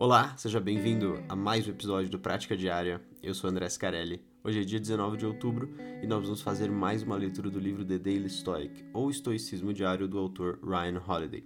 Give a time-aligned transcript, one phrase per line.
[0.00, 3.02] Olá, seja bem-vindo a mais um episódio do Prática Diária.
[3.22, 4.24] Eu sou André Scarelli.
[4.42, 7.84] Hoje é dia 19 de outubro e nós vamos fazer mais uma leitura do livro
[7.84, 11.44] The Daily Stoic, ou Estoicismo Diário, do autor Ryan Holiday.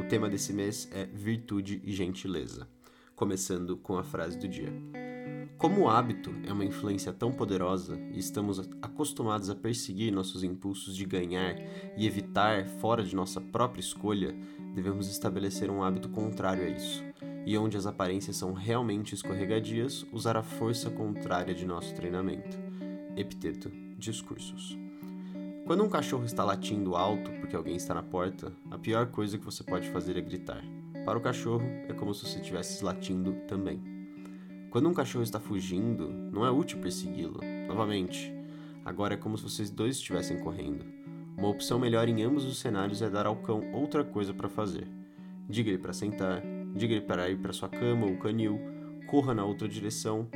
[0.00, 2.66] O tema desse mês é Virtude e Gentileza,
[3.14, 4.72] começando com a frase do dia.
[5.58, 10.96] Como o hábito é uma influência tão poderosa e estamos acostumados a perseguir nossos impulsos
[10.96, 11.54] de ganhar
[11.98, 14.34] e evitar fora de nossa própria escolha,
[14.74, 17.04] devemos estabelecer um hábito contrário a isso
[17.46, 22.58] e onde as aparências são realmente escorregadias, usar a força contrária de nosso treinamento.
[23.16, 24.78] Epiteto Discursos.
[25.66, 29.44] Quando um cachorro está latindo alto porque alguém está na porta, a pior coisa que
[29.44, 30.64] você pode fazer é gritar.
[31.04, 33.80] Para o cachorro, é como se você estivesse latindo também.
[34.70, 37.40] Quando um cachorro está fugindo, não é útil persegui-lo.
[37.66, 38.32] Novamente,
[38.84, 40.84] agora é como se vocês dois estivessem correndo.
[41.36, 44.86] Uma opção melhor em ambos os cenários é dar ao cão outra coisa para fazer.
[45.48, 46.42] Diga-lhe para sentar,
[46.74, 48.58] diga-lhe para ir para sua cama ou canil,
[49.06, 50.28] corra na outra direção,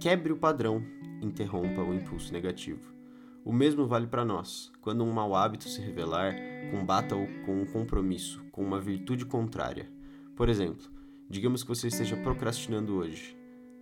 [0.00, 0.82] quebre o padrão,
[1.20, 2.94] interrompa o impulso negativo.
[3.44, 4.72] O mesmo vale para nós.
[4.80, 6.34] Quando um mau hábito se revelar,
[6.70, 9.88] combata-o com um compromisso, com uma virtude contrária.
[10.34, 10.86] Por exemplo,
[11.30, 13.36] digamos que você esteja procrastinando hoje.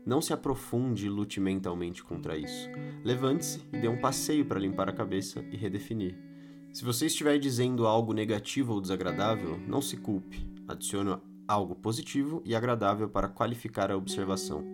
[0.04, 2.68] Não se aprofunde e lute mentalmente contra isso.
[3.02, 6.14] Levante-se e dê um passeio para limpar a cabeça e redefinir.
[6.70, 10.46] Se você estiver dizendo algo negativo ou desagradável, não se culpe.
[10.68, 14.64] Adicione algo positivo e agradável para qualificar a observação.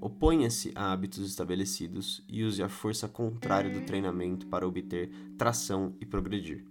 [0.00, 6.04] Oponha-se a hábitos estabelecidos e use a força contrária do treinamento para obter tração e
[6.04, 6.64] progredir.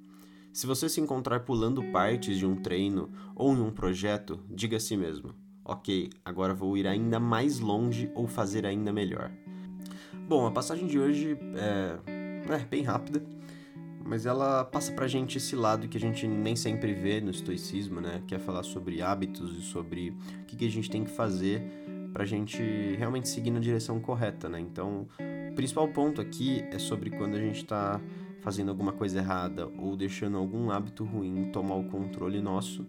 [0.53, 4.79] Se você se encontrar pulando partes de um treino ou em um projeto, diga a
[4.79, 5.33] si mesmo:
[5.65, 9.31] Ok, agora vou ir ainda mais longe ou fazer ainda melhor.
[10.27, 13.34] Bom, a passagem de hoje é, é bem rápida
[14.05, 17.99] mas ela passa pra gente esse lado que a gente nem sempre vê no estoicismo,
[17.99, 18.21] né?
[18.27, 21.61] Que é falar sobre hábitos e sobre o que, que a gente tem que fazer
[22.13, 22.61] pra gente
[22.97, 24.59] realmente seguir na direção correta, né?
[24.59, 25.07] Então,
[25.51, 27.99] o principal ponto aqui é sobre quando a gente tá
[28.41, 32.85] fazendo alguma coisa errada ou deixando algum hábito ruim tomar o controle nosso.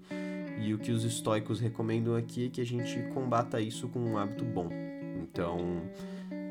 [0.61, 4.19] E o que os estoicos recomendam aqui é que a gente combata isso com um
[4.19, 4.69] hábito bom.
[5.23, 5.83] Então,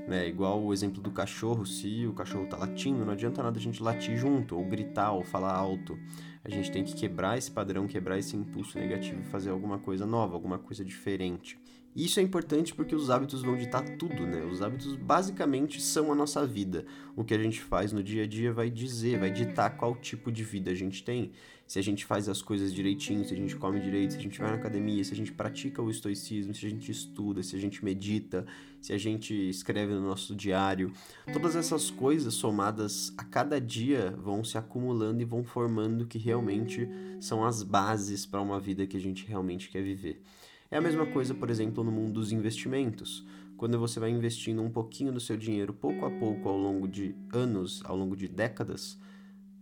[0.08, 0.28] né?
[0.28, 3.82] Igual o exemplo do cachorro, se o cachorro tá latindo, não adianta nada a gente
[3.82, 5.98] latir junto, ou gritar, ou falar alto.
[6.46, 10.06] A gente tem que quebrar esse padrão, quebrar esse impulso negativo e fazer alguma coisa
[10.06, 11.58] nova, alguma coisa diferente.
[11.96, 14.44] Isso é importante porque os hábitos vão ditar tudo, né?
[14.44, 16.86] Os hábitos basicamente são a nossa vida.
[17.16, 20.30] O que a gente faz no dia a dia vai dizer, vai ditar qual tipo
[20.30, 21.32] de vida a gente tem.
[21.66, 24.38] Se a gente faz as coisas direitinho, se a gente come direito, se a gente
[24.40, 27.60] vai na academia, se a gente pratica o estoicismo, se a gente estuda, se a
[27.60, 28.46] gente medita,
[28.82, 30.92] se a gente escreve no nosso diário.
[31.32, 36.90] Todas essas coisas somadas a cada dia vão se acumulando e vão formando que realmente
[37.20, 40.22] são as bases para uma vida que a gente realmente quer viver.
[40.70, 43.26] É a mesma coisa, por exemplo, no mundo dos investimentos.
[43.56, 47.16] Quando você vai investindo um pouquinho do seu dinheiro pouco a pouco ao longo de
[47.32, 49.00] anos, ao longo de décadas,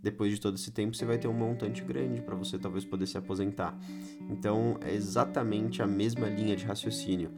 [0.01, 3.05] depois de todo esse tempo você vai ter um montante grande para você talvez poder
[3.05, 3.77] se aposentar.
[4.29, 7.31] Então é exatamente a mesma linha de raciocínio.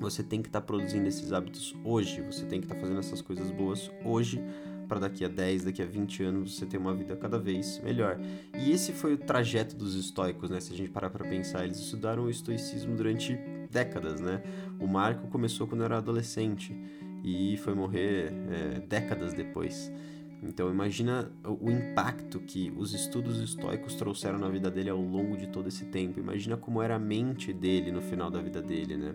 [0.00, 2.98] Você tem que estar tá produzindo esses hábitos hoje, você tem que estar tá fazendo
[2.98, 4.42] essas coisas boas hoje
[4.86, 8.18] para daqui a 10, daqui a 20 anos você ter uma vida cada vez melhor.
[8.58, 10.60] E esse foi o trajeto dos estoicos, né?
[10.60, 13.38] Se a gente parar para pensar, eles estudaram o estoicismo durante
[13.70, 14.42] décadas, né?
[14.78, 16.74] O Marco começou quando era adolescente
[17.22, 19.90] e foi morrer é, décadas depois.
[20.42, 25.46] Então imagina o impacto que os estudos estoicos trouxeram na vida dele ao longo de
[25.48, 26.20] todo esse tempo.
[26.20, 29.14] Imagina como era a mente dele no final da vida dele, né?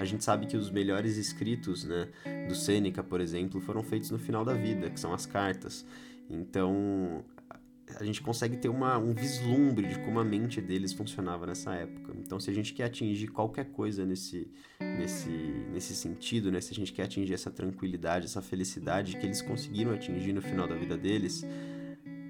[0.00, 2.08] A gente sabe que os melhores escritos, né,
[2.48, 5.86] do Sêneca, por exemplo, foram feitos no final da vida, que são as cartas.
[6.28, 7.22] Então,
[7.98, 12.12] a gente consegue ter uma, um vislumbre de como a mente deles funcionava nessa época.
[12.18, 15.30] Então, se a gente quer atingir qualquer coisa nesse, nesse,
[15.72, 16.60] nesse sentido, né?
[16.60, 20.66] se a gente quer atingir essa tranquilidade, essa felicidade que eles conseguiram atingir no final
[20.66, 21.44] da vida deles,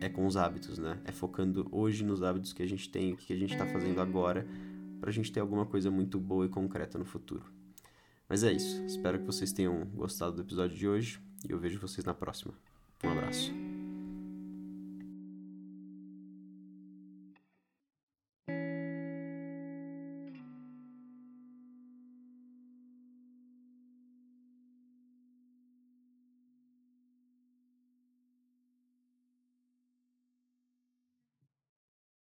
[0.01, 0.99] é com os hábitos, né?
[1.05, 4.01] É focando hoje nos hábitos que a gente tem, o que a gente está fazendo
[4.01, 4.47] agora,
[5.01, 7.45] para a gente ter alguma coisa muito boa e concreta no futuro.
[8.29, 8.83] Mas é isso.
[8.85, 12.55] Espero que vocês tenham gostado do episódio de hoje e eu vejo vocês na próxima.
[13.05, 13.62] Um abraço.